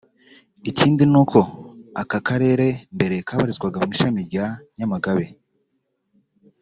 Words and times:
Ikindi 0.69 1.03
ni 1.11 1.17
uko 1.21 1.39
aka 2.01 2.19
karere 2.27 2.67
mbere 2.95 3.15
kabarizwaga 3.27 3.77
mu 3.85 3.89
ishami 3.95 4.19
rya 4.29 4.45
Nyamagabe 4.77 5.25